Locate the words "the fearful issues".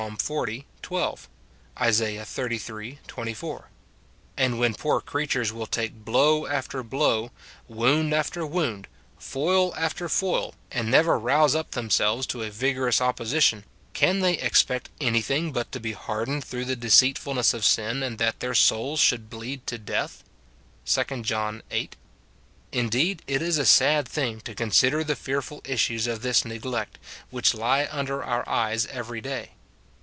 25.03-26.07